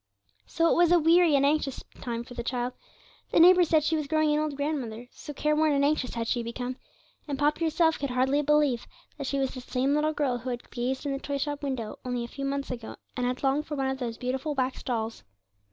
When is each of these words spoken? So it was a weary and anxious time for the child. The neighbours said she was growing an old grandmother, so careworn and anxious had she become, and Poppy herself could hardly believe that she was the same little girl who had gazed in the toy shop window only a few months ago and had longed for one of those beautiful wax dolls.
So 0.47 0.67
it 0.67 0.75
was 0.75 0.91
a 0.91 0.97
weary 0.97 1.35
and 1.35 1.45
anxious 1.45 1.83
time 2.01 2.23
for 2.23 2.33
the 2.33 2.41
child. 2.41 2.73
The 3.29 3.39
neighbours 3.39 3.69
said 3.69 3.83
she 3.83 3.95
was 3.95 4.07
growing 4.07 4.33
an 4.33 4.39
old 4.39 4.55
grandmother, 4.57 5.05
so 5.11 5.31
careworn 5.31 5.73
and 5.73 5.85
anxious 5.85 6.15
had 6.15 6.27
she 6.27 6.41
become, 6.41 6.77
and 7.27 7.37
Poppy 7.37 7.65
herself 7.65 7.99
could 7.99 8.09
hardly 8.09 8.41
believe 8.41 8.87
that 9.19 9.27
she 9.27 9.37
was 9.37 9.53
the 9.53 9.61
same 9.61 9.93
little 9.93 10.11
girl 10.13 10.39
who 10.39 10.49
had 10.49 10.71
gazed 10.71 11.05
in 11.05 11.11
the 11.11 11.19
toy 11.19 11.37
shop 11.37 11.61
window 11.61 11.99
only 12.03 12.23
a 12.23 12.27
few 12.27 12.45
months 12.45 12.71
ago 12.71 12.95
and 13.15 13.27
had 13.27 13.43
longed 13.43 13.67
for 13.67 13.75
one 13.75 13.91
of 13.91 13.99
those 13.99 14.17
beautiful 14.17 14.55
wax 14.55 14.81
dolls. 14.81 15.21